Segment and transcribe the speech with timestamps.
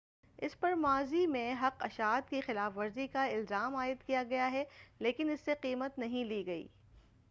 [0.39, 4.63] اس پر ماضی میں حق اشاعت کی خلاف ورزی کا الزام عائد کیا گیا ہے
[4.99, 6.67] لیکن اس سے قیمت نہیں لی گئی